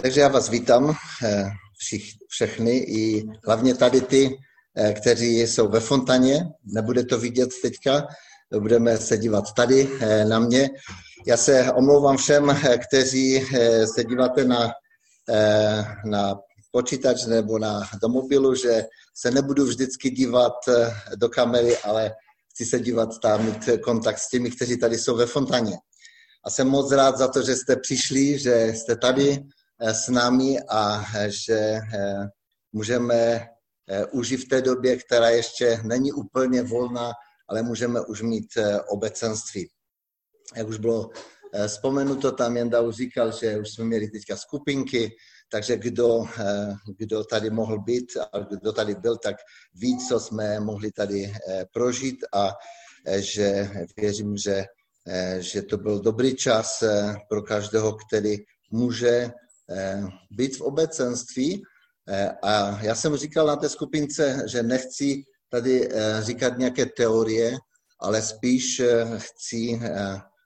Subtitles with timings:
[0.00, 1.44] Takže já vás vítám eh,
[1.78, 4.38] všich, všechny i hlavně tady ty,
[4.76, 6.44] eh, kteří jsou ve fontaně.
[6.64, 8.06] Nebude to vidět teďka,
[8.58, 10.70] budeme se dívat tady eh, na mě.
[11.26, 12.58] Já se omlouvám všem,
[12.88, 13.46] kteří
[13.94, 14.72] se díváte na,
[16.04, 16.34] na
[16.70, 18.84] počítač nebo na do mobilu, že
[19.14, 20.52] se nebudu vždycky dívat
[21.16, 22.12] do kamery, ale
[22.50, 25.76] chci se dívat tam, mít kontakt s těmi, kteří tady jsou ve fontaně.
[26.44, 29.44] A jsem moc rád za to, že jste přišli, že jste tady,
[29.82, 32.28] s námi a eh, že eh,
[32.72, 33.48] můžeme
[34.12, 37.12] užít v té době, která ještě není úplně volná,
[37.48, 38.46] ale můžeme už mít
[38.88, 39.68] obecenství.
[40.56, 41.10] Jak už bylo
[41.66, 45.10] vzpomenuto, tam Jenda už říkal, že už jsme měli teďka skupinky,
[45.50, 46.24] takže kdo,
[46.98, 49.36] kdo tady mohl být a kdo tady byl, tak
[49.74, 51.32] ví, co jsme mohli tady
[51.72, 52.52] prožít a
[53.16, 54.64] že věřím, že,
[55.38, 56.84] že to byl dobrý čas
[57.28, 58.36] pro každého, který
[58.70, 59.41] může Eh,
[60.30, 61.62] být v obecenství.
[62.08, 67.56] Eh, a já jsem říkal na té skupince, že nechci tady eh, říkat nějaké teorie,
[68.00, 68.82] ale spíš
[69.16, 69.80] chci,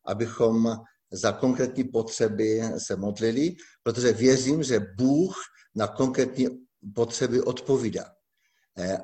[0.06, 0.76] abychom
[1.12, 5.36] za konkrétní potřeby se modlili, protože věřím, že Bůh
[5.74, 6.48] na konkrétní
[6.94, 8.04] potřeby odpovídá.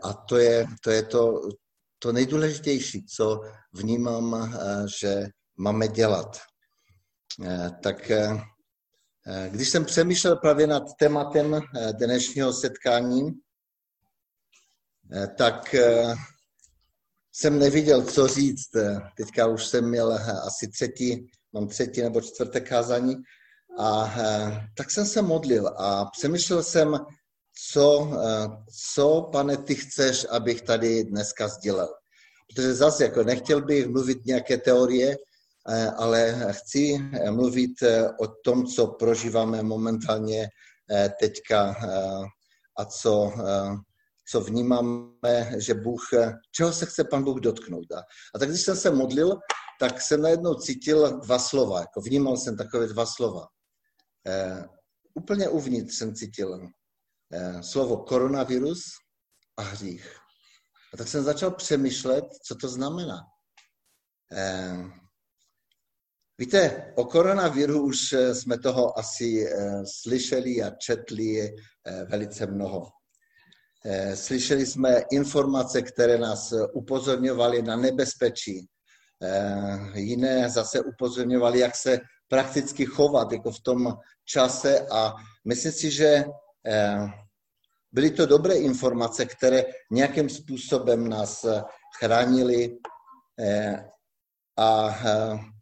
[0.02, 1.48] A to je to, je to,
[1.98, 3.40] to nejdůležitější, co
[3.72, 4.56] vnímám,
[5.00, 6.38] že máme dělat.
[7.82, 8.40] Tak Eh,
[9.48, 13.30] když jsem přemýšlel právě nad tématem eh, dnešního setkání,
[15.12, 15.74] eh, tak
[17.32, 18.70] jsem neviděl, co říct.
[19.16, 20.12] Teďka už jsem měl
[20.46, 23.16] asi třetí, mám třetí nebo čtvrté kázání.
[23.78, 24.14] A
[24.74, 26.98] tak jsem se modlil a přemýšlel jsem,
[27.70, 28.10] co,
[28.94, 31.88] co, pane, ty chceš, abych tady dneska sdělil.
[32.48, 35.31] Protože zase jako nechtěl bych mluvit nějaké teorie, Eh,
[35.96, 40.48] ale chci eh, mluvit eh, o tom, co prožíváme momentálně
[41.20, 41.74] teďka
[42.78, 43.32] a co,
[44.30, 46.00] co vnímáme, že Bůh,
[46.50, 47.92] čeho se chce pan Bůh dotknout.
[47.92, 49.38] A, tak když jsem se modlil,
[49.80, 53.46] tak jsem najednou cítil dva slova, jako vnímal jsem takové dva slova.
[55.14, 56.68] Úplně uvnitř jsem cítil
[57.60, 58.82] slovo koronavirus
[59.56, 60.16] a hřích.
[60.94, 63.20] A tak jsem začal přemýšlet, co to znamená.
[66.38, 72.88] Víte, o koronaviru už eh, jsme toho asi eh, slyšeli a četli eh, velice mnoho.
[74.14, 78.66] Slyšeli jsme informace, které nás upozorňovaly na nebezpečí.
[79.94, 83.94] Jiné zase upozorňovaly, jak se prakticky chovat jako v tom
[84.24, 85.14] čase a
[85.48, 86.24] myslím si, že
[87.92, 91.46] byly to dobré informace, které nějakým způsobem nás
[91.98, 92.78] chránili,
[94.58, 94.98] a,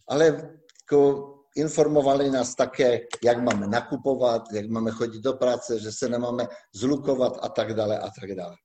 [0.08, 0.59] ale
[0.92, 6.46] jako informovali nás také, jak máme nakupovat, jak máme chodit do práce, že se nemáme
[6.74, 8.56] zlukovat a tak dále a tak dále.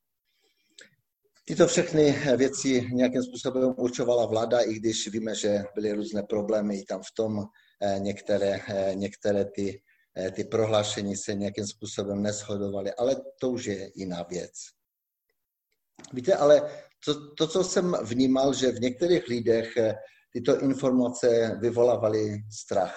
[1.47, 6.85] Tyto všechny věci nějakým způsobem určovala vláda, i když víme, že byly různé problémy i
[6.85, 7.45] tam v tom,
[7.81, 9.81] eh, některé, eh, některé ty,
[10.17, 14.51] eh, ty prohlášení se nějakým způsobem neshodovaly, ale to už je jiná věc.
[16.13, 16.61] Víte, ale
[17.05, 19.73] to, to, co jsem vnímal, že v některých lidech
[20.35, 22.95] tyto informace vyvolávaly strach.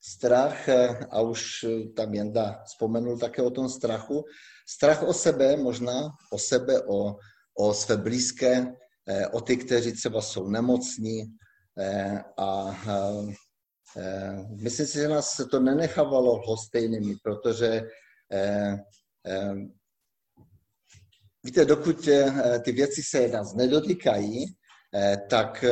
[0.00, 0.68] Strach,
[1.10, 1.66] a už
[1.96, 4.24] tam Jenda vzpomenul také o tom strachu,
[4.68, 7.16] strach o sebe, možná o sebe, o,
[7.58, 8.66] o své blízké,
[9.08, 11.22] eh, o ty, kteří třeba jsou nemocní
[11.78, 12.78] eh, a
[13.96, 17.82] eh, myslím si, že nás to nenechávalo hostejnými, protože
[21.44, 22.08] víte, dokud
[22.64, 24.46] ty věci se nás nedotýkají,
[25.30, 25.64] tak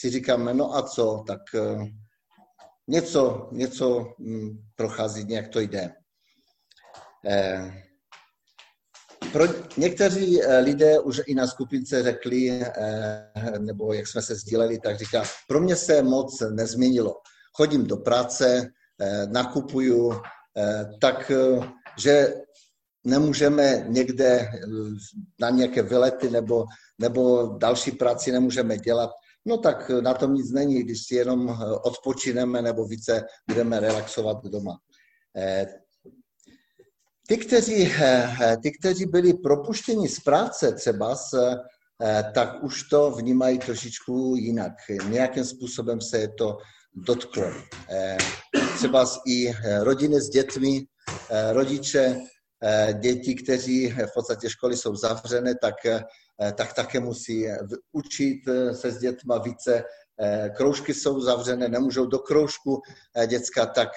[0.00, 1.78] si říkáme, no a co, tak eh,
[2.88, 5.92] něco, něco hm, prochází, nějak to jde.
[7.26, 7.72] Eh,
[9.32, 9.44] pro
[9.76, 12.62] někteří eh, lidé už i na skupince řekli,
[13.58, 17.14] nebo jak jsme se sdíleli, tak říká, pro mě se moc nezměnilo.
[17.56, 18.68] Chodím do práce,
[19.32, 20.20] nakupuju,
[21.00, 21.32] tak,
[21.98, 22.34] že
[23.04, 24.50] nemůžeme někde
[25.40, 26.64] na nějaké vylety nebo,
[26.98, 29.10] nebo další práci nemůžeme dělat,
[29.46, 34.44] no tak na tom nic není, když si jenom eh, odpočineme nebo více budeme relaxovat
[34.44, 34.78] doma.
[35.36, 35.66] Eh,
[37.28, 41.16] ty, kteří, eh, ty, kteří byli propuštěni z práce třeba,
[42.34, 44.72] tak už to vnímají trošičku jinak.
[45.08, 46.58] Nějakým způsobem se to
[46.94, 47.44] dotklo.
[48.76, 50.86] Třeba i rodiny s dětmi,
[51.52, 52.20] rodiče,
[52.92, 56.02] děti, kteří v podstatě školy jsou zavřené, tak Eh,
[56.56, 57.46] tak také musí
[57.92, 59.84] učit eh, se s dětma více
[60.56, 62.82] kroužky jsou zavřené, nemůžou do kroužku
[63.26, 63.88] děcka, tak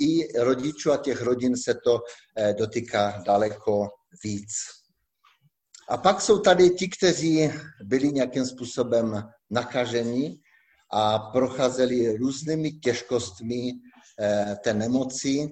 [0.00, 2.00] i rodičů a těch rodin se to
[2.58, 3.88] dotýká daleko
[4.24, 4.48] víc.
[5.88, 7.50] A pak jsou tady ti, kteří
[7.84, 10.38] byli nějakým způsobem nakaženi
[10.92, 13.72] a procházeli různými těžkostmi
[14.64, 15.48] té nemoci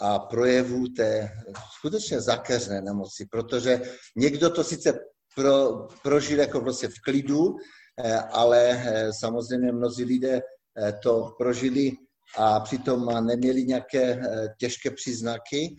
[0.00, 1.30] a projevů té
[1.78, 3.82] skutečně zakeřné nemoci, protože
[4.16, 7.56] někdo to sice pro, prožil jako prostě v klidu,
[8.04, 11.92] eh, ale eh, samozřejmě mnozí lidé eh, to prožili
[12.38, 14.22] a přitom neměli nějaké
[14.58, 15.76] těžké příznaky,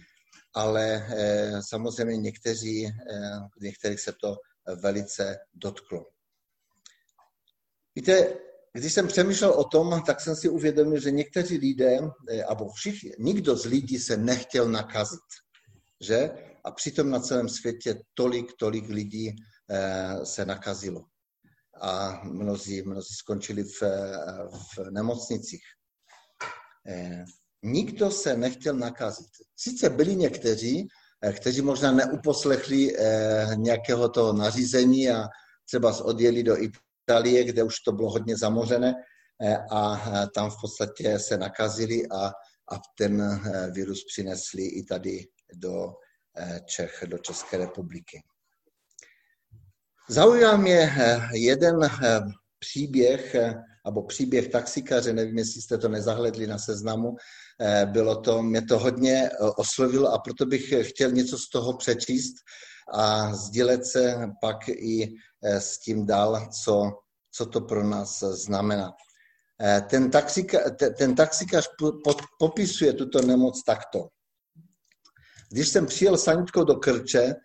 [0.55, 1.07] ale
[1.69, 2.87] samozřejmě někteří,
[3.61, 4.35] některých se to
[4.81, 6.05] velice dotklo.
[7.95, 8.33] Víte,
[8.73, 11.99] když jsem přemýšlel o tom, tak jsem si uvědomil, že někteří lidé,
[12.49, 15.19] nebo všichni, nikdo z lidí se nechtěl nakazit,
[16.01, 16.29] že?
[16.65, 19.35] A přitom na celém světě tolik, tolik lidí
[19.69, 21.05] eh, se nakazilo.
[21.81, 23.81] A mnozí, mnozí skončili v,
[24.77, 25.63] v nemocnicích.
[26.87, 27.25] Eh,
[27.63, 29.27] nikdo se nechtěl nakazit.
[29.55, 30.87] Sice byli někteří,
[31.21, 32.95] eh, kteří možná neuposlechli
[33.55, 35.27] nějakého toho nařízení a
[35.65, 38.93] třeba odjeli do Itálie, kde už to bylo hodně zamořené
[39.71, 40.01] a
[40.35, 42.27] tam v podstatě se nakazili a,
[42.71, 45.25] a ten virus přinesli i tady
[45.55, 45.93] do
[46.65, 48.23] Čech do České republiky.
[50.09, 52.21] Zaujal mě eh, jeden eh,
[52.59, 53.35] příběh,
[53.85, 57.15] nebo příběh taxikaře, nevím, jestli jste to nezahledli na seznamu,
[57.85, 62.33] bylo to, mě to hodně oslovilo a proto bych chtěl něco z toho přečíst
[62.93, 66.91] a sdílet se pak i s tím dál, co,
[67.31, 68.91] co to pro nás znamená.
[69.89, 70.59] Ten, taxika,
[70.97, 71.69] ten taxikař
[72.39, 74.07] popisuje tuto nemoc takto.
[75.53, 77.35] Když jsem přijel sanitkou do Krče,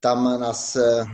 [0.00, 1.04] tam nás, eh,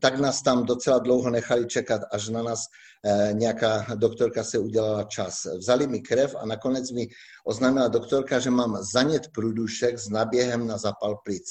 [0.00, 2.60] tak nás tam docela dlouho nechali čekat, až na nás
[3.04, 5.44] eh, nějaká doktorka se udělala čas.
[5.44, 7.06] Vzali mi krev a nakonec mi
[7.44, 11.44] oznámila doktorka, že mám zanět průdušek s naběhem na zapal plic.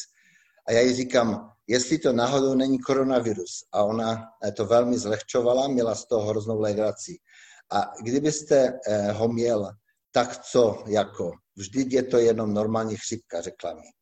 [0.67, 3.63] A já jí říkám, jestli to náhodou není koronavirus.
[3.71, 7.17] A ona eh, to velmi zlehčovala, měla z toho hroznou legraci.
[7.71, 8.79] A kdybyste
[9.11, 9.71] ho měl,
[10.11, 11.31] tak co jako?
[11.55, 13.98] Vždyť je to jenom normální chřipka, řekla mi.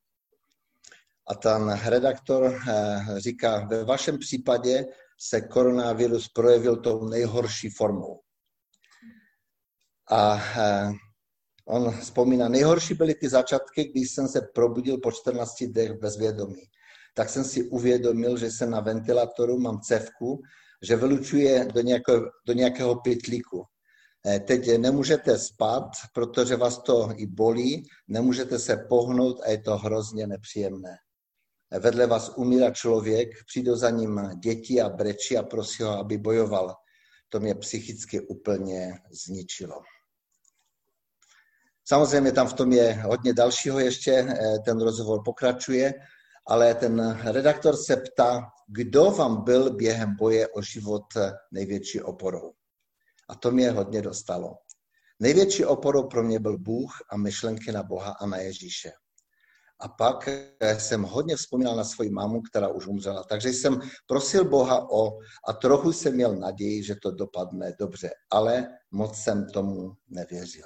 [1.27, 4.85] A ten redaktor eh, říká, ve vašem případě
[5.19, 8.19] se koronavirus projevil tou nejhorší formou.
[10.12, 10.91] A eh,
[11.65, 16.62] on vzpomíná, nejhorší byly ty začátky, když jsem se probudil po 14 dnech bez vědomí.
[17.15, 20.41] Tak jsem si uvědomil, že jsem na ventilatoru, mám cevku,
[20.81, 23.63] že vylučuje do nějakého, do nějakého pytlíku.
[24.27, 29.77] Eh, teď nemůžete spát, protože vás to i bolí, nemůžete se pohnout a je to
[29.77, 30.97] hrozně nepříjemné
[31.71, 36.75] vedle vás umírá člověk, přijdou za ním děti a breči a prosí ho, aby bojoval.
[37.29, 39.81] To mě psychicky úplně zničilo.
[41.85, 45.93] Samozřejmě tam v tom je hodně dalšího ještě, eh, ten rozhovor pokračuje,
[46.47, 51.03] ale ten redaktor se ptá, kdo vám byl během boje o život
[51.51, 52.53] největší oporou.
[53.29, 54.57] A to mě hodně dostalo.
[55.19, 58.91] Největší oporou pro mě byl Bůh a myšlenky na Boha a na Ježíše.
[59.79, 60.29] A pak
[60.59, 63.24] eh, jsem hodně vzpomínal na svoji mámu, která už umřela.
[63.24, 68.68] Takže jsem prosil Boha o, a trochu jsem měl naději, že to dopadne dobře, ale
[68.91, 70.65] moc jsem tomu nevěřil.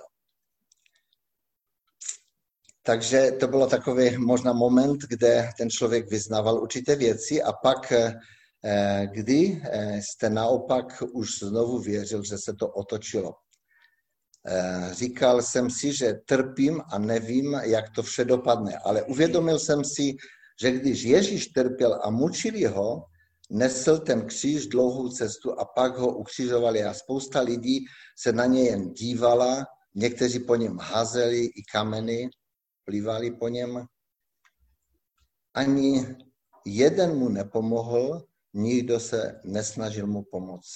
[2.84, 9.08] Takže to bylo takový možná moment, kde ten člověk vyznával určité věci a pak, eh,
[9.12, 13.34] kdy eh, jste naopak už znovu věřil, že se to otočilo.
[14.48, 18.78] Eh, říkal jsem si, že trpím a nevím, jak to vše dopadne.
[18.78, 20.16] Ale uvědomil jsem si,
[20.62, 23.06] že když Ježíš trpěl a mučili ho,
[23.50, 27.86] nesl ten kříž dlouhou cestu a pak ho ukřižovali a spousta lidí
[28.18, 32.30] se na něj jen dívala, někteří po něm házeli i kameny,
[32.86, 33.86] plývali po něm.
[35.54, 36.16] Ani
[36.66, 40.72] jeden mu nepomohl, nikdo se nesnažil mu pomoct.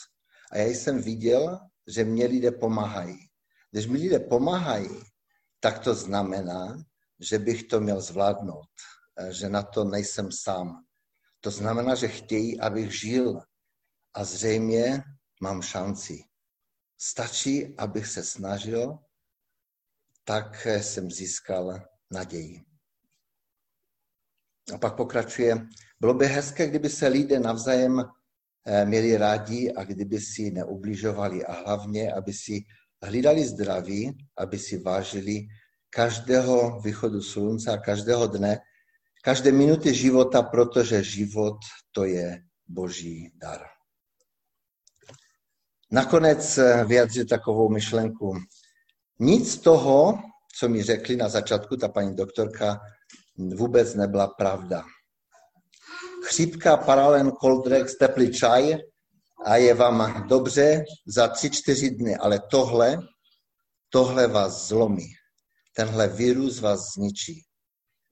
[0.51, 3.17] A já jsem viděl, že mě lidé pomáhají.
[3.75, 5.03] Když mi lidé pomáhají,
[5.59, 6.83] tak to znamená,
[7.19, 8.71] že bych to měl zvládnout,
[9.29, 10.85] že na to nejsem sám.
[11.39, 13.41] To znamená, že chtějí, abych žil
[14.13, 15.03] a zřejmě
[15.41, 16.23] mám šanci.
[16.97, 18.97] Stačí, abych se snažil,
[20.23, 21.79] tak jsem získal
[22.11, 22.63] naději.
[24.73, 25.67] A pak pokračuje,
[25.99, 27.99] bylo by hezké, kdyby se lidé navzájem
[28.65, 32.65] eh, měli rádi a kdyby si neubližovali a hlavně, aby si
[33.05, 35.47] hlídali zdraví, aby si vážili
[35.89, 38.59] každého východu slunce a každého dne,
[39.23, 41.57] každé minuty života, protože život
[41.91, 43.61] to je boží dar.
[45.91, 48.37] nakonec vyjadřit takovou myšlenku.
[49.19, 50.19] Nic z toho,
[50.59, 52.79] co mi řekli na začátku ta paní doktorka,
[53.37, 54.83] vůbec nebyla pravda.
[56.23, 58.77] Chřipka, paralen, koldrex, teplý čaj
[59.45, 62.97] a je vám dobře za tři, čtyři dny, ale tohle,
[63.89, 65.07] tohle vás zlomí.
[65.75, 67.43] Tenhle virus vás zničí.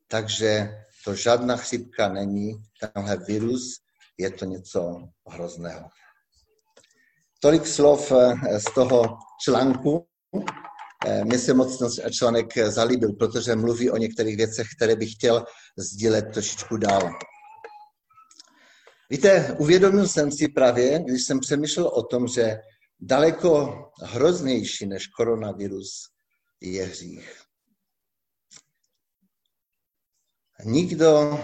[0.07, 0.69] Takže
[1.05, 3.79] to žádná chřipka není, tenhle virus
[4.17, 5.89] je to něco hrozného.
[7.39, 10.07] Tolik slov eh, z toho článku.
[11.05, 15.45] Eh, mně se moc ten článek zalíbil, protože mluví o některých věcech, které bych chtěl
[15.77, 17.11] sdílet trošičku dál.
[19.10, 22.60] Víte, uvědomil jsem si právě, když jsem přemýšlel o tom, že
[23.00, 26.10] daleko hroznější než koronavirus
[26.62, 27.41] je hřích.
[30.65, 31.39] Nikdo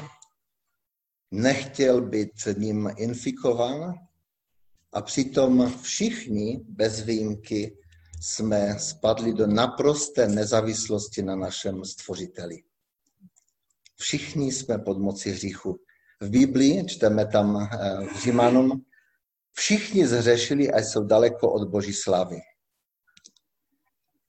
[1.32, 3.94] nechtěl být ním infikován
[4.94, 7.78] a přitom všichni bez výjimky
[8.22, 12.64] jsme spadli do naprosté nezávislosti na našem stvořiteli.
[13.96, 15.80] Všichni jsme pod moci hříchu.
[16.22, 18.86] V Biblii, čteme tam eh, v Římanům,
[19.54, 22.40] všichni zhřešili a jsou daleko od Boží slavy.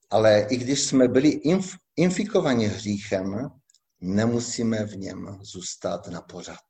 [0.09, 3.49] Ale i když jsme byli inf- infikovaní hříchem,
[4.01, 6.65] nemusíme v něm zůstat na pořad.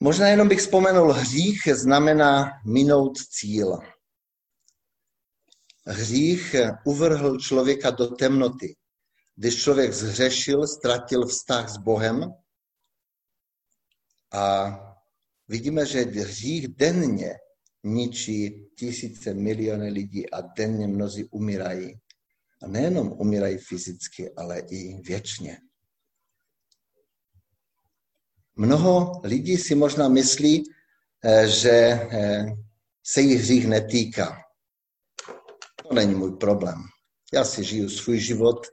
[0.00, 3.78] Možná jenom bych vzpomenul, hřích znamená minout cíl.
[5.86, 6.54] Hřích
[6.84, 8.76] uvrhl člověka do temnoty.
[9.36, 12.32] Když člověk zhřešil, ztratil vztah s Bohem
[14.32, 14.72] a
[15.48, 17.34] vidíme, že hřích denně
[17.84, 22.00] ničí tisíce, miliony lidí a denně mnozí umírají.
[22.62, 25.58] A nejenom umírají fyzicky, ale i věčně.
[28.56, 30.62] Mnoho lidí si možná myslí,
[31.24, 32.46] eh, že eh,
[33.02, 34.38] se jich hřích netýká.
[35.88, 36.82] To není můj problém.
[37.32, 38.66] Já si žiju svůj život,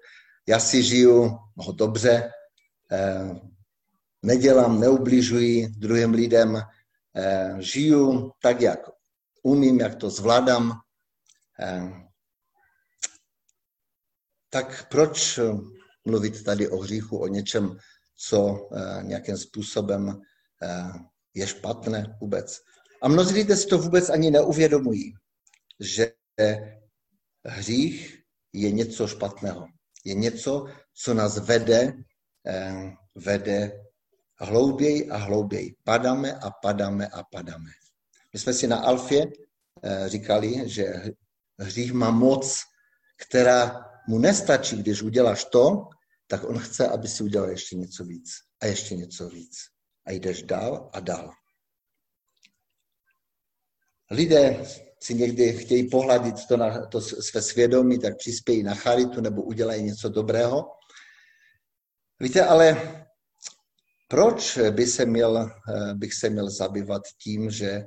[0.48, 2.32] já si žiju ho dobře,
[2.92, 3.40] eh,
[4.24, 6.62] nedělám, neubližuji druhým lidem,
[7.60, 8.80] žiju tak, jak
[9.44, 10.72] umím, jak to zvládám.
[14.50, 15.40] Tak proč
[16.06, 17.78] mluvit tady o hříchu, o něčem,
[18.16, 20.22] co eh, nějakým způsobem
[20.62, 20.92] eh,
[21.34, 22.60] je špatné vůbec.
[23.02, 25.14] A mnozí lidé si to vůbec ani neuvědomují,
[25.80, 26.14] že
[27.46, 28.24] hřích
[28.54, 29.68] je něco špatného.
[30.04, 31.94] Je něco, co nás vede,
[32.48, 33.72] eh, vede
[34.40, 35.76] hlouběji a hlouběji.
[35.84, 37.70] Padáme a padáme a padáme.
[38.34, 39.26] My jsme si na Alfě
[40.08, 40.94] říkali, že
[41.60, 42.60] hřích má moc,
[43.18, 45.90] která mu nestačí, když uděláš to,
[46.28, 48.30] tak on chce, aby si udělal ještě něco víc
[48.62, 49.58] a ještě něco víc.
[50.06, 51.32] A jdeš dál a dál.
[54.12, 54.66] Lidé
[55.04, 59.84] si někdy chtějí pohladit to, na, to své svědomí, tak přispějí na charitu nebo udělají
[59.84, 60.66] něco dobrého.
[62.20, 62.98] Víte, ale
[64.10, 65.52] proč by se měl,
[65.94, 67.86] bych se měl zabývat tím, že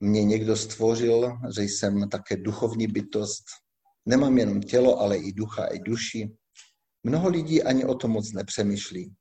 [0.00, 3.44] mě někdo stvořil, že jsem také duchovní bytost.
[4.06, 6.30] Nemám jenom tělo, ale i ducha, i duši.
[7.04, 9.14] Mnoho lidí ani o tom moc nepřemýšlí.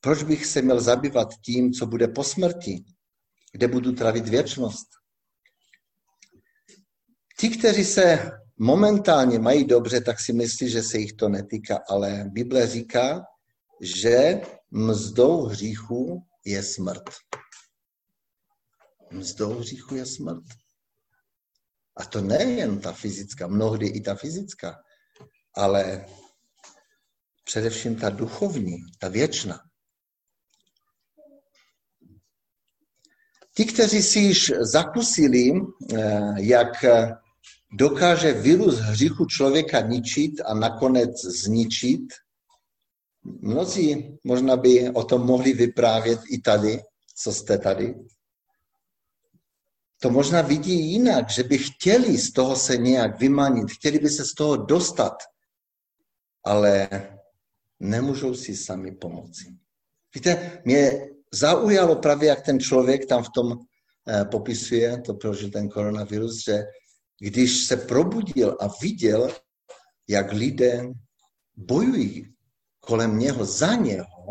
[0.00, 2.84] Proč bych se měl zabývat tím, co bude po smrti?
[3.52, 4.86] Kde budu trávit věčnost?
[7.38, 12.24] Ti, kteří se momentálně mají dobře, tak si myslí, že se jich to netýká, ale
[12.32, 13.24] Bible říká,
[13.80, 14.40] že
[14.70, 17.04] mzdou hříchu je smrt.
[19.10, 20.44] Mzdou hříchu je smrt.
[21.96, 24.76] A to nejen ta fyzická, mnohdy i ta fyzická,
[25.54, 26.06] ale
[27.44, 29.60] především ta duchovní, ta věčná.
[33.56, 35.52] Ti, kteří si již zakusili,
[35.94, 36.84] eh, jak
[37.72, 42.02] dokáže virus hříchu člověka ničit a nakonec zničit,
[43.24, 46.82] mnozí možná by o tom mohli vyprávět i tady,
[47.16, 47.94] co jste tady.
[50.00, 54.24] To možná vidí jinak, že by chtěli z toho se nějak vymanit, chtěli by se
[54.24, 55.16] z toho dostat,
[56.44, 56.88] ale
[57.80, 59.44] nemůžou si sami pomoci.
[60.14, 63.58] Víte, mě zaujalo právě, jak ten člověk tam v tom
[64.08, 66.64] eh, popisuje, to prožil ten koronavirus, že
[67.20, 69.34] když se probudil a viděl,
[70.08, 70.88] jak lidé
[71.56, 72.34] bojují
[72.80, 74.26] kolem něho, za něho,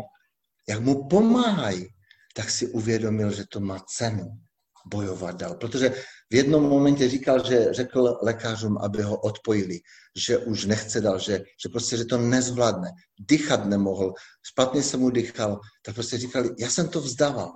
[0.68, 1.88] jak mu pomáhají,
[2.34, 4.40] tak si uvědomil, že to má cenu
[4.86, 5.54] bojovat dál.
[5.54, 5.90] Protože
[6.30, 9.80] v jednom momentě říkal, že řekl lékařům, aby ho odpojili,
[10.16, 12.90] že už nechce dál, že, že prostě, že to nezvládne.
[13.20, 17.52] Dýchat nemohl, špatně se mu dýchal, tak prostě říkali, já jsem to vzdával.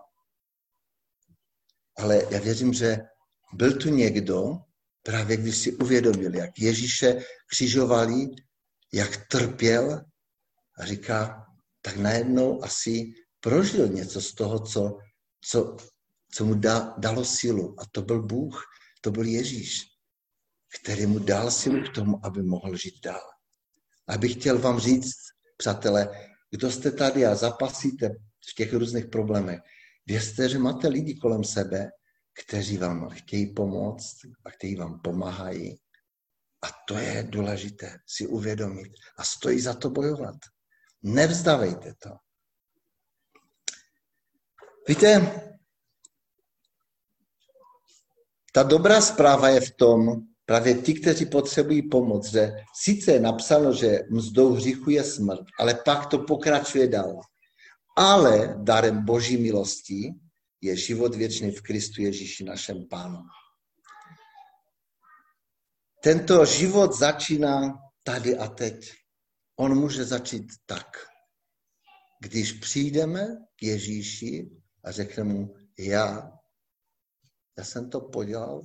[1.98, 2.98] ale já věřím, že
[3.54, 4.58] byl tu někdo,
[5.10, 8.26] právě když si uvědomil, jak Ježíše křižovali,
[8.92, 10.04] jak trpěl
[10.78, 11.46] a říká,
[11.82, 14.98] tak najednou asi prožil něco z toho, co,
[15.40, 15.76] co,
[16.32, 17.74] co mu da, dalo sílu.
[17.80, 18.62] A to byl Bůh,
[19.00, 19.82] to byl Ježíš,
[20.80, 23.26] který mu dal sílu k tomu, aby mohl žít dál.
[24.08, 25.16] A bych chtěl vám říct,
[25.56, 26.08] přátelé,
[26.50, 28.08] kdo jste tady a zapasíte
[28.50, 29.60] v těch různých problémech,
[30.06, 31.90] věřte, že máte lidi kolem sebe,
[32.32, 35.80] kteří vám chtějí pomoct a kteří vám pomáhají.
[36.62, 38.92] A to je důležité si uvědomit.
[39.16, 40.36] A stojí za to bojovat.
[41.02, 42.10] Nevzdavejte to.
[44.88, 45.40] Víte,
[48.52, 53.72] ta dobrá zpráva je v tom, právě ti, kteří potřebují pomoc, že sice je napsáno,
[53.72, 57.20] že mzdou hříchu je smrt, ale pak to pokračuje dál.
[57.96, 60.14] Ale darem boží milosti
[60.60, 63.22] je život věčný v Kristu Ježíši našem Pánu.
[66.02, 68.92] Tento život začíná tady a teď.
[69.56, 70.86] On může začít tak.
[72.22, 73.26] Když přijdeme
[73.56, 74.50] k Ježíši
[74.84, 76.32] a řekneme mu, já,
[77.58, 78.62] já jsem to podělal,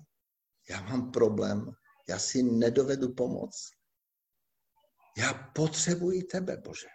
[0.69, 1.71] já mám problém,
[2.09, 3.69] já si nedovedu pomoct.
[5.17, 6.87] Já potřebuji tebe, Bože.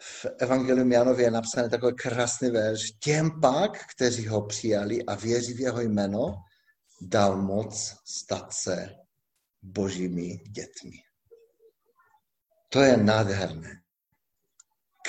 [0.00, 2.90] V Evangelium Janově je napsaný takový krásný verš.
[2.90, 6.34] Těm pak, kteří ho přijali a věří v jeho jméno,
[7.00, 8.94] dal moc stát se
[9.62, 10.92] božími dětmi.
[12.68, 13.82] To je nádherné.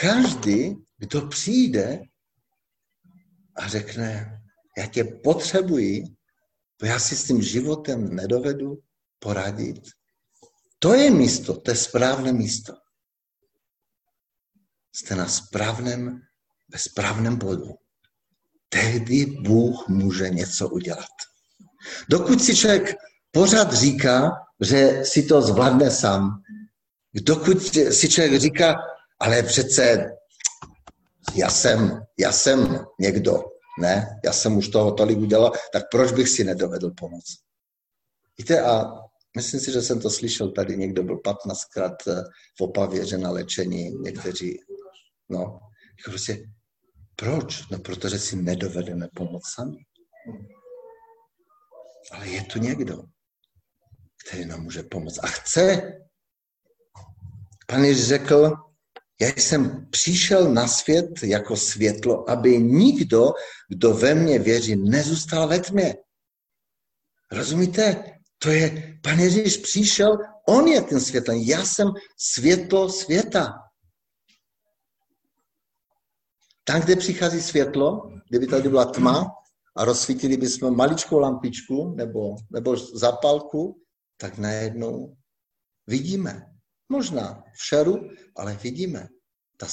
[0.02, 2.04] Každý, kdo přijde
[3.56, 4.38] a řekne,
[4.78, 6.04] já tě potřebuji,
[6.82, 8.78] bo já si s tím životem nedovedu
[9.20, 9.82] poradit.
[10.80, 12.74] To je místo, to je správné místo.
[14.94, 16.22] Jste na správném,
[16.74, 17.70] ve správném bodu.
[18.70, 21.16] Tehdy Bůh může něco udělat.
[22.10, 22.96] Dokud si člověk
[23.32, 24.32] pořád říká,
[24.62, 26.42] že si to zvládne sám,
[27.14, 28.76] dokud si člověk říká,
[29.20, 30.12] ale přece
[31.36, 33.44] já jsem, já jsem někdo,
[33.80, 37.38] ne, já jsem už toho tolik udělal, tak proč bych si nedovedl pomoct?
[38.38, 38.86] Víte, a
[39.36, 42.24] myslím si, že jsem to slyšel tady, někdo byl 15krát eh,
[42.58, 44.60] v Opavě, že na léčení, někteří,
[45.32, 45.60] no,
[46.00, 46.44] jako prostě,
[47.16, 47.68] proč?
[47.70, 49.78] No, protože si nedovedeme pomoct sami.
[52.12, 53.04] Ale je tu někdo,
[54.26, 55.82] který nám může pomoct a chce.
[57.68, 58.52] Pan Ježíš řekl,
[59.22, 63.32] já jsem přišel na svět jako světlo, aby nikdo,
[63.70, 65.96] kdo ve mně věří, nezůstal ve tmě.
[67.32, 68.04] Rozumíte?
[68.38, 70.18] To je, pan Ježíš přišel,
[70.48, 71.34] on je ten světlo.
[71.34, 73.54] Já jsem světlo světa.
[76.72, 79.32] Tam, kde přichází světlo, kdyby tady byla tma
[79.76, 83.82] a rozsvítili bychom maličkou lampičku nebo, nebo zapalku,
[84.18, 85.18] tak najednou
[85.88, 86.46] vidíme.
[86.90, 88.00] Možná v šeru,
[88.36, 89.08] ale vidíme,
[89.58, 89.68] ta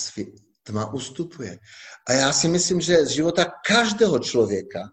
[0.63, 1.59] tma ustupuje.
[2.09, 4.91] A já si myslím, že z života každého člověka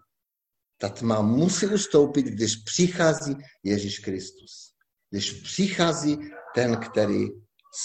[0.78, 4.72] ta tma musí ustoupit, když přichází Ježíš Kristus.
[5.10, 6.18] Když přichází
[6.54, 7.26] ten, který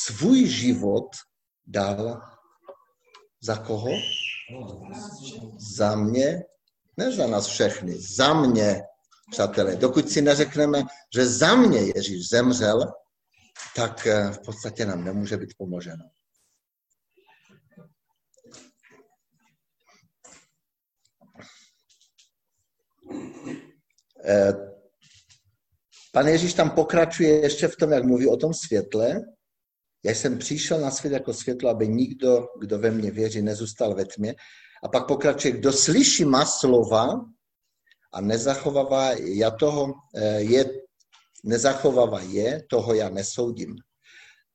[0.06, 1.08] svůj život
[1.68, 2.22] dal
[3.42, 3.90] za koho?
[5.76, 6.44] Za mě,
[6.98, 8.82] ne za nás všechny, za mě,
[9.32, 9.76] přátelé.
[9.76, 10.84] Dokud si neřekneme,
[11.16, 12.94] že za mě Ježíš zemřel,
[13.76, 16.04] tak eh, v podstatě nám nemůže být pomoženo.
[24.26, 24.54] Eh,
[26.12, 29.22] pan Ježíš tam pokračuje ještě v tom, jak mluví o tom světle.
[30.04, 34.06] Já jsem přišel na svět jako světlo, aby nikdo, kdo ve mně věří, nezůstal ve
[34.06, 34.36] tmě.
[34.84, 37.26] A pak pokračuje, kdo slyší má slova
[38.14, 40.66] a nezachovává já toho, eh, je,
[41.44, 43.76] nezachovává je, toho já nesoudím.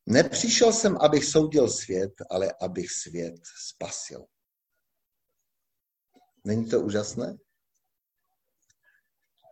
[0.06, 3.34] Nepřišel jsem, abych soudil svět, ale abych svět
[3.68, 4.24] spasil.
[6.44, 7.36] Není to úžasné?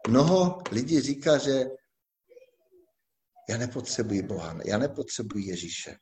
[0.08, 1.64] Mnoho lidí říká, že
[3.48, 5.96] já nepotřebuji Boha, já nepotřebuji Ježíše.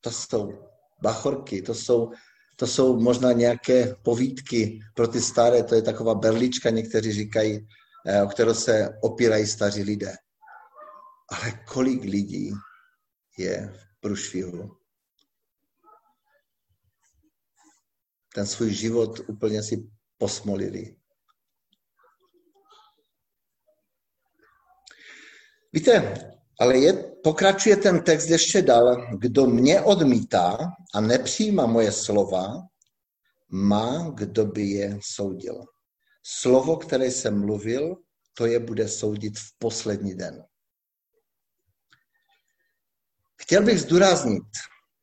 [0.00, 0.68] To jsou
[1.02, 2.12] bachorky, to jsou,
[2.56, 7.68] to jsou možná nějaké povídky pro ty staré, to je taková berlička, někteří říkají,
[8.06, 10.16] eh, o kterou se opírají staří lidé.
[11.28, 12.52] Ale kolik lidí
[13.38, 14.76] je v průšvihu?
[18.34, 20.99] Ten svůj život úplně si posmolili.
[25.72, 26.14] Víte,
[26.60, 29.16] Ale je, pokračuje ten text ještě dál.
[29.18, 30.58] Kdo mě odmítá
[30.94, 32.62] a nepřijímá moje slova,
[33.48, 35.64] má, kdo by je soudil.
[36.22, 37.96] Slovo, které jsem mluvil,
[38.34, 40.44] to je bude soudit v poslední den.
[43.42, 44.42] Chtěl bych zdůraznit,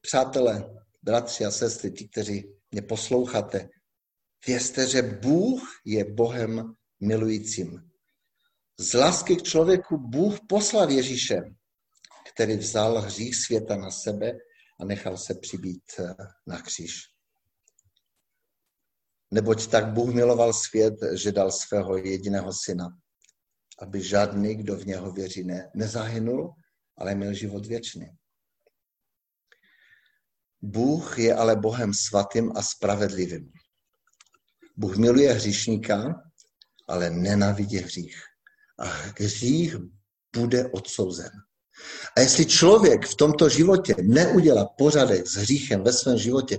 [0.01, 3.69] přátelé, bratři a sestry, ti, kteří mě posloucháte,
[4.47, 7.87] vězte, že Bůh je Bohem milujícím.
[8.79, 11.41] Z lásky k člověku Bůh poslal Ježíše,
[12.33, 14.31] který vzal hřích světa na sebe
[14.79, 16.15] a nechal se přibít eh,
[16.47, 17.01] na kříž.
[19.31, 22.87] Neboť tak Bůh miloval svět, že dal svého jediného syna,
[23.79, 26.53] aby žádný, kdo v něho věří, ne, nezahynul,
[26.97, 28.07] ale měl život věčný.
[30.61, 33.51] Bůh je ale Bohem svatým a spravedlivým.
[34.75, 36.23] Bůh miluje hříšníka,
[36.87, 38.37] ale nenavidí hřích.
[38.79, 38.85] A
[39.19, 39.75] hřích
[40.35, 41.31] bude odsouzen.
[42.17, 46.57] A jestli člověk v tomto životě neudělá pořadek s hříchem ve svém životě,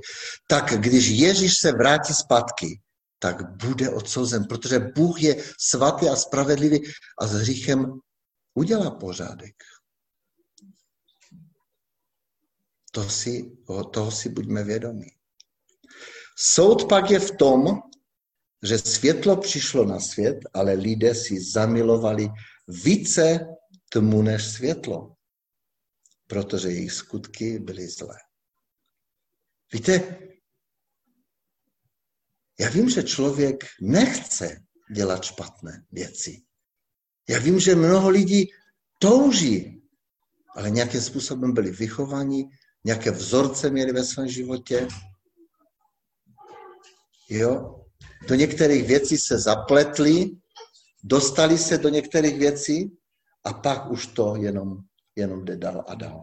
[0.49, 2.81] tak když Ježíš se vrátí zpátky,
[3.19, 6.83] tak bude odsouzen, protože Bůh je svatý a spravedlivý
[7.21, 8.01] a s hříchem
[8.55, 9.55] udělá pořádek.
[12.93, 13.57] To si,
[13.93, 15.11] toho si buďme vědomí.
[16.37, 17.81] Soud pak je v tom,
[18.63, 22.29] že světlo přišlo na svět, ale lidé si zamilovali
[22.69, 23.47] více
[23.89, 25.15] tmu než světlo,
[26.27, 28.17] protože jejich skutky byly zlé.
[29.73, 30.19] Víte,
[32.61, 34.63] já vím, že člověk nechce
[34.95, 36.43] dělat špatné věci.
[37.29, 38.51] Já vím, že mnoho lidí
[38.99, 39.83] touží,
[40.57, 42.51] ale nějakým způsobem byli vychovaní,
[42.85, 44.89] nějaké vzorce měli ve svém životě.
[47.29, 47.85] Jo?
[48.27, 50.31] Do některých věcí se zapletli,
[51.05, 52.99] dostali se do některých věcí
[53.45, 54.79] a pak už to jenom,
[55.17, 56.23] jenom jde dál a dál.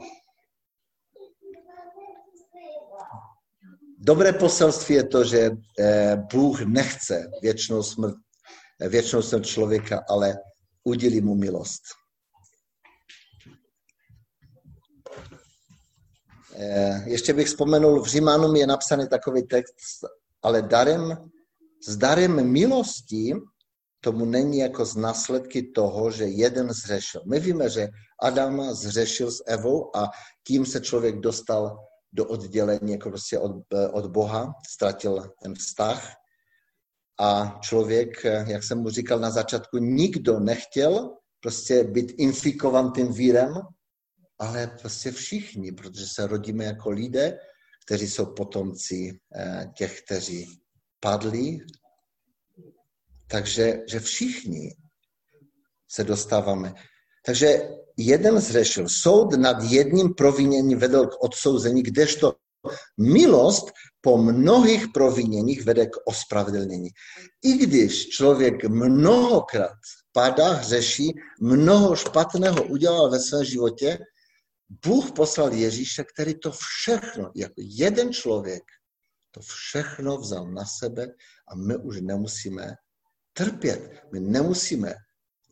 [3.97, 8.15] Dobré poselství je to, že eh, Bůh nechce věčnou smrt,
[8.79, 10.37] věčnou smrt člověka, ale
[10.83, 11.81] udělí mu milost.
[16.55, 20.05] Eh, ještě bych vzpomenul, v Římanům je napsaný takový text,
[20.43, 21.29] ale darem,
[21.87, 23.33] s darem milosti
[23.99, 27.21] tomu není jako z následky toho, že jeden zřešil.
[27.25, 27.87] My víme, že
[28.21, 30.09] Adam zřešil s Evou a
[30.47, 31.77] tím se člověk dostal
[32.13, 33.51] do oddělení jako prostě od,
[33.91, 36.13] od Boha, ztratil ten vztah.
[37.19, 43.53] A člověk, jak jsem mu říkal na začátku, nikdo nechtěl prostě být infikovan tím vírem,
[44.39, 47.37] ale prostě všichni, protože se rodíme jako lidé,
[47.85, 50.61] kteří jsou potomci eh, těch, kteří
[51.05, 51.59] padli.
[53.27, 54.75] Takže že všichni
[55.89, 56.73] se dostáváme.
[57.25, 58.89] Takže jeden zřešil.
[58.89, 62.33] Soud nad jedním proviněním vedl k odsouzení, kdežto
[62.97, 63.65] milost
[64.01, 66.89] po mnohých proviněních vede k ospravedlnění.
[67.43, 69.77] I když člověk mnohokrát
[70.11, 73.99] padá, hřeší, mnoho špatného udělal ve svém životě,
[74.85, 78.63] Bůh poslal Ježíše, který to všechno, jako jeden člověk,
[79.35, 81.07] to všechno vzal na sebe
[81.47, 82.75] a my už nemusíme
[83.33, 84.07] trpět.
[84.13, 84.95] My nemusíme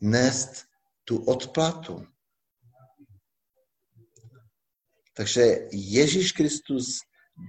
[0.00, 0.64] nést
[1.04, 2.06] tu odplatu.
[5.14, 6.98] Takže Ježíš Kristus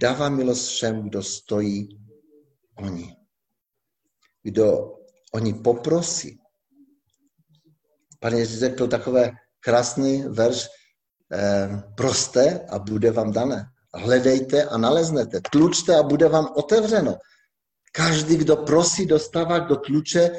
[0.00, 1.88] dává milost všem, kdo stojí
[2.74, 3.16] oni.
[4.42, 4.92] Kdo
[5.32, 6.40] oni poprosí.
[8.20, 10.68] Pane Ježíš řekl takové krásný verš,
[11.32, 13.75] eh, proste a bude vám dané.
[13.96, 15.40] Hledejte a naleznete.
[15.50, 17.16] Tlučte a bude vám otevřeno.
[17.92, 20.30] Každý, kdo prosí, dostává do tluče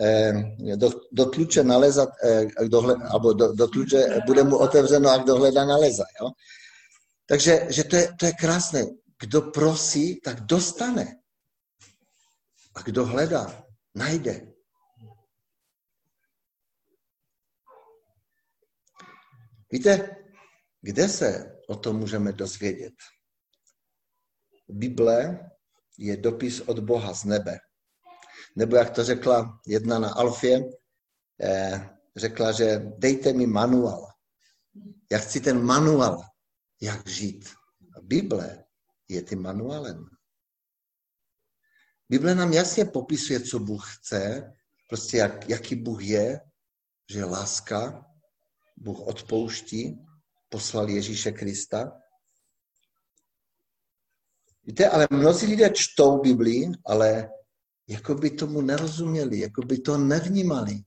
[0.00, 0.32] Eh,
[0.76, 5.18] do, do tluče nalezat, eh, kdo hled, alebo do, do tluče bude mu otevřeno a
[5.18, 6.04] kdo hledá, naleza.
[6.20, 6.30] Jo?
[7.26, 8.84] Takže že to, je, to je krásné.
[9.20, 11.16] Kdo prosí, tak dostane.
[12.74, 14.52] A kdo hledá, najde.
[19.72, 20.16] Víte,
[20.80, 22.94] kde se o tom můžeme dozvědět?
[24.68, 25.50] Bible
[25.98, 27.58] je dopis od Boha z nebe.
[28.56, 30.64] Nebo jak to řekla jedna na Alfě,
[31.40, 34.06] eh, řekla, že dejte mi manuál.
[35.12, 36.22] Já chci ten manuál,
[36.80, 37.48] jak žít.
[37.96, 38.64] A Bible
[39.08, 40.06] je tím manuálem.
[42.08, 44.52] Bible nám jasně popisuje, co Bůh chce,
[44.88, 46.40] prostě jak, jaký Bůh je,
[47.10, 48.06] že je láska,
[48.76, 50.06] Bůh odpouští,
[50.48, 51.92] poslal Ježíše Krista.
[54.64, 57.28] Víte, ale mnozí lidé čtou Biblii, ale
[57.88, 60.82] jako by tomu nerozuměli, jako by to nevnímali,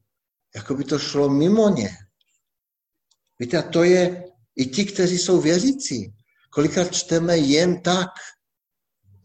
[0.55, 1.89] jako by to šlo mimo ně.
[3.39, 4.23] Víte, a to je
[4.55, 6.13] i ti, kteří jsou věřící.
[6.49, 8.09] Kolikrát čteme jen tak,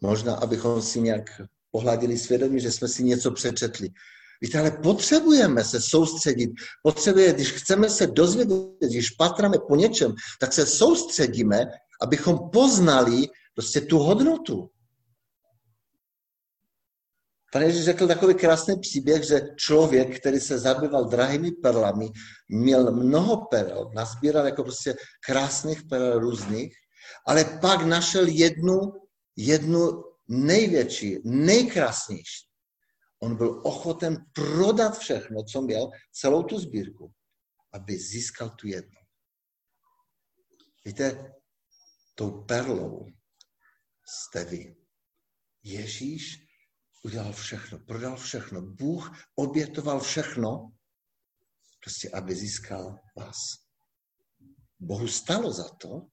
[0.01, 3.89] možná, abychom si nějak pohladili svědomí, že jsme si něco přečetli.
[4.41, 6.49] Víte, ale potřebujeme se soustředit.
[6.83, 11.65] Potřebuje, když chceme se dozvědět, když patráme po něčem, tak se soustředíme,
[12.01, 14.69] abychom poznali prostě tu hodnotu.
[17.55, 22.09] Pan Ježíš řekl takový krásný příběh, že člověk, který se zabýval drahými perlami,
[22.49, 24.95] měl mnoho perel, nazbíral jako prostě
[25.25, 26.75] krásných perel různých,
[27.27, 28.93] ale pak našel jednu,
[29.37, 32.45] jednu největší, nejkrásnější.
[33.23, 37.13] On byl ochoten prodat všechno, co měl, celou tu sbírku,
[37.73, 38.99] aby získal tu jednu.
[40.85, 41.33] Víte,
[42.15, 43.05] tou perlou
[44.07, 44.75] jste vy.
[45.63, 46.45] Ježíš
[47.03, 48.61] udělal všechno, prodal všechno.
[48.61, 50.71] Bůh obětoval všechno,
[51.83, 53.37] prostě aby získal vás.
[54.79, 56.07] Bohu stalo za to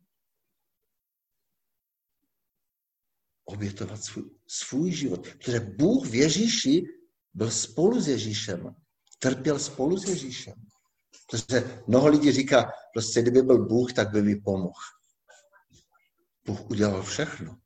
[3.44, 5.28] obětovat svůj, svůj život.
[5.28, 6.82] Protože Bůh v Ježíši
[7.34, 8.74] byl spolu s Ježíšem.
[9.18, 10.54] Trpěl spolu s Ježíšem.
[11.30, 14.80] Protože mnoho lidí říká, prostě kdyby byl Bůh, tak by mi pomohl.
[16.46, 17.58] Bůh udělal všechno.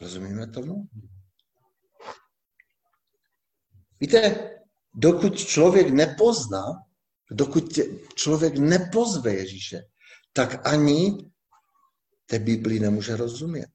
[0.00, 0.88] Rozumíme tomu?
[4.00, 4.50] Víte,
[4.94, 6.64] dokud člověk nepozná,
[7.30, 7.78] dokud
[8.14, 9.82] člověk nepozve Ježíše,
[10.32, 11.30] tak ani
[12.26, 13.72] té Biblii nemůže rozumět.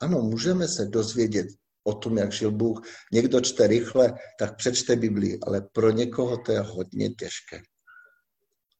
[0.00, 1.46] Ano, můžeme se dozvědět
[1.84, 2.82] o tom, jak žil Bůh.
[3.12, 7.62] Někdo čte rychle, tak přečte Biblii, ale pro někoho to je hodně těžké.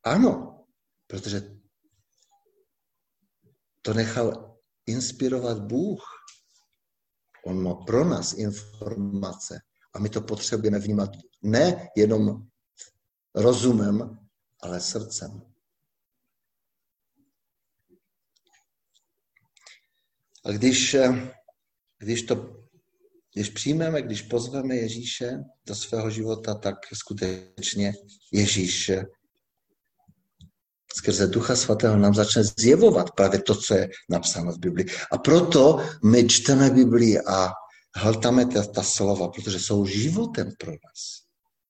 [0.04, 0.64] Ano,
[1.06, 1.42] protože
[3.82, 6.02] to nechal inspirovat Bůh.
[7.46, 9.58] On má pro nás informace
[9.94, 11.10] a my to potřebujeme vnímat
[11.42, 12.46] ne jenom
[13.34, 14.18] rozumem,
[14.62, 15.55] ale srdcem.
[20.46, 20.96] A když,
[21.98, 22.56] když to
[23.36, 27.94] když přijmeme, když pozveme Ježíše do svého života, tak skutečně
[28.32, 28.90] Ježíš
[30.96, 34.86] skrze Ducha Svatého nám začne zjevovat právě to, co je napsáno v Biblii.
[35.12, 37.52] A proto my čteme Biblii a
[37.96, 41.26] hltáme ta, ta slova, protože jsou životem pro nás.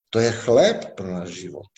[0.09, 1.71] To je chléb pro náš život.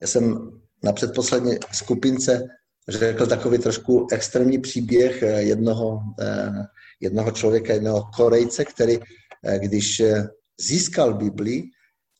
[0.00, 2.48] Já jsem na předposlední skupince
[2.88, 6.52] řekl takový trošku extrémní příběh eh, jednoho, eh,
[7.00, 8.98] jednoho člověka, jednoho Korejce, který,
[9.44, 10.02] eh, když
[10.60, 11.62] získal Biblii,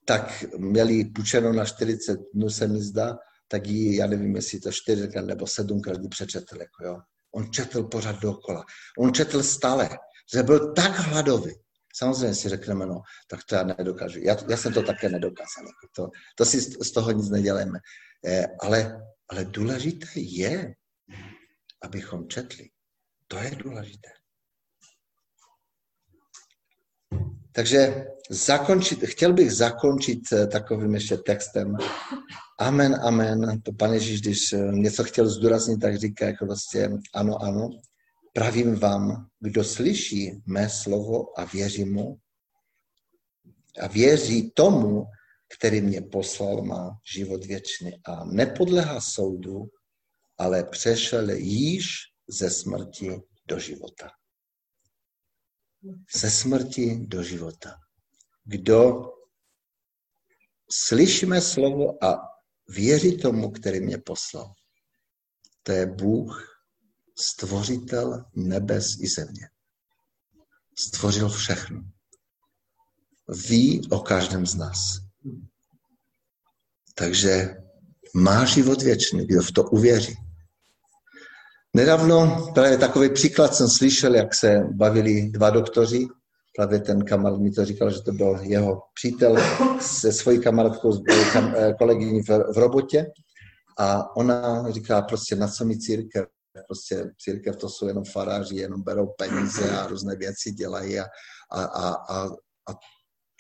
[0.05, 4.73] tak měli půjčeno na 40 dnů, se mi zdá, tak ji, já nevím, jestli to
[4.73, 6.57] čtyřikrát nebo sedmkrát přečetl.
[6.61, 6.99] Jako jo.
[7.35, 8.65] On četl pořád dokola.
[8.99, 9.91] On četl stále,
[10.35, 11.53] že byl tak hladový.
[11.95, 14.19] Samozřejmě si řekneme, no, tak to já nedokážu.
[14.23, 15.65] Já, já jsem to také nedokázal.
[15.65, 17.79] Jako to, to si z toho nic neděláme.
[18.25, 20.75] Eh, ale, ale důležité je,
[21.83, 22.69] abychom četli.
[23.27, 24.09] To je důležité.
[27.53, 31.77] Takže zakončit, chtěl bych zakončit eh, takovým ještě textem.
[32.59, 33.63] Amen, amen.
[33.63, 37.71] To pan Ježíš, když eh, něco chtěl zdůraznit, tak říká jako vlastně ano, ano.
[38.33, 42.17] Pravím vám, kdo slyší mé slovo a věří mu
[43.81, 45.07] a věří tomu,
[45.57, 49.65] který mě poslal, má život věčný a nepodlehá soudu,
[50.39, 51.87] ale přešel již
[52.29, 54.11] ze smrti do života
[56.15, 57.77] ze smrti do života.
[58.45, 59.11] Kdo
[60.71, 62.19] slyšíme slovo a
[62.69, 64.55] věří tomu, který mě poslal,
[65.63, 66.49] to je Bůh,
[67.19, 69.49] stvořitel nebes i země.
[70.79, 71.83] Stvořil všechno.
[73.49, 75.12] Ví o každém z nás.
[76.95, 77.57] Takže
[78.15, 80.15] má život věčný, kdo v to uvěří.
[81.77, 86.07] Nedávno právě takový příklad jsem slyšel, jak se bavili dva doktoři.
[86.57, 89.37] Právě ten kamarád mi to říkal, že to byl jeho přítel
[89.81, 93.07] se svojí kamarádkou, kam, eh, kolegyní v, v robotě.
[93.79, 96.27] A ona říká prostě, na co mi církev?
[96.69, 101.07] Prostě církev to jsou jenom faráři, jenom berou peníze a různé věci dělají a,
[101.51, 102.25] a, a, a,
[102.69, 102.75] a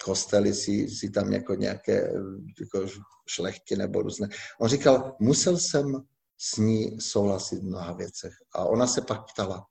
[0.05, 2.13] kostely si, si tam jako nějaké
[2.61, 2.87] jako
[3.27, 4.29] šlechty nebo různé.
[4.61, 6.07] On říkal, musel jsem
[6.39, 8.33] s ní souhlasit v mnoha věcech.
[8.53, 9.67] A ona se pak ptala,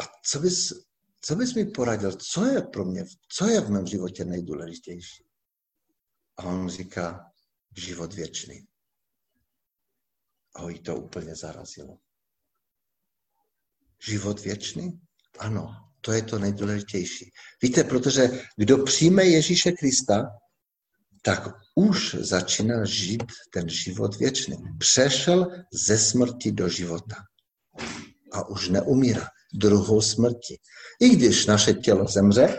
[0.00, 0.72] a co bys,
[1.20, 5.24] co bys mi poradil, co je pro mě, co je v mém životě nejdůležitější?
[6.36, 7.32] A on říká,
[7.76, 8.66] život věčný.
[10.54, 11.98] A ho jí to úplně zarazilo.
[14.06, 15.00] Život věčný?
[15.38, 17.32] Ano, to je to nejdůležitější.
[17.62, 20.22] Víte, protože kdo přijme Ježíše Krista,
[21.22, 24.56] tak už začíná žít ten život věčný.
[24.78, 27.16] Přešel ze smrti do života
[28.32, 30.58] a už neumírá druhou smrti.
[31.00, 32.58] I když naše tělo zemře,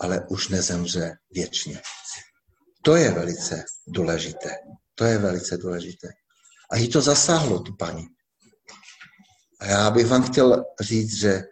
[0.00, 1.80] ale už nezemře věčně.
[2.82, 4.50] To je velice důležité.
[4.94, 6.08] To je velice důležité.
[6.70, 8.06] A jí to zasáhlo, tu paní.
[9.60, 11.42] A já bych vám chtěl říct, že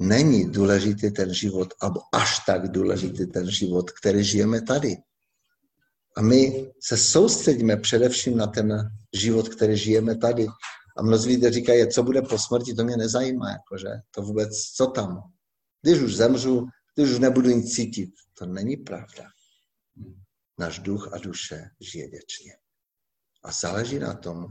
[0.00, 4.96] není důležitý ten život, nebo až tak důležitý ten život, který žijeme tady.
[6.16, 10.46] A my se soustředíme především na ten život, který žijeme tady.
[10.96, 14.86] A mnozí lidé říkají, co bude po smrti, to mě nezajímá, jakože to vůbec, co
[14.86, 15.22] tam.
[15.82, 18.10] Když už zemřu, když už nebudu nic cítit.
[18.38, 19.24] To není pravda.
[20.58, 22.52] Náš duch a duše žije věčně.
[23.44, 24.46] A záleží na tom,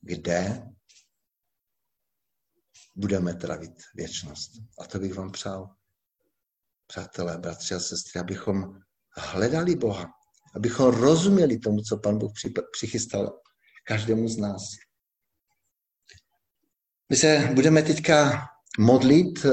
[0.00, 0.62] kde
[2.98, 4.50] budeme travit věčnost.
[4.78, 5.70] A to bych vám přál,
[6.86, 8.78] přátelé, bratři a sestry, abychom
[9.16, 10.10] hledali Boha,
[10.54, 12.32] abychom rozuměli tomu, co Pan Bůh
[12.72, 13.40] přichystal
[13.84, 14.62] každému z nás.
[17.10, 18.46] My se budeme teďka
[18.78, 19.46] modlit.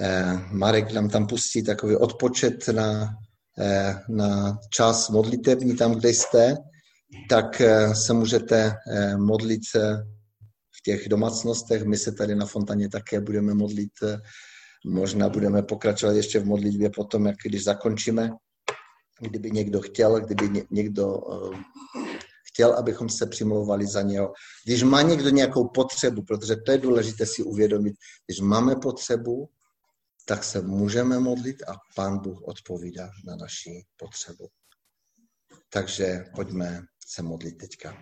[0.00, 3.14] Eh, Marek nám tam pustí takový odpočet na,
[3.58, 6.56] eh, na čas modlitevní tam, kde jste,
[7.28, 8.74] tak eh, se můžete
[9.16, 9.62] modlit
[10.78, 11.84] v těch domácnostech.
[11.84, 13.92] My se tady na Fontaně také budeme modlit.
[14.86, 18.30] Možná budeme pokračovat ještě v modlitbě potom, jak když zakončíme.
[19.20, 21.20] Kdyby někdo chtěl, kdyby někdo
[22.44, 24.32] chtěl, abychom se přimlouvali za něho.
[24.66, 27.94] Když má někdo nějakou potřebu, protože to je důležité si uvědomit,
[28.26, 29.48] když máme potřebu,
[30.24, 34.48] tak se můžeme modlit a Pán Bůh odpovídá na naši potřebu.
[35.72, 37.96] Takže pojďme se modlit teďka.